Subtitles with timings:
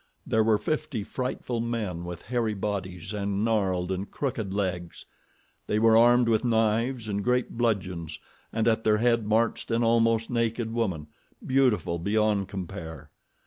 [0.25, 5.05] There were fifty frightful men with hairy bodies and gnarled and crooked legs.
[5.67, 8.17] They were armed with knives and great bludgeons
[8.51, 11.05] and at their head marched an almost naked woman,
[11.45, 13.11] beautiful beyond compare.